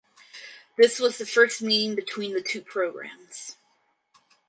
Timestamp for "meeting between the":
1.61-2.41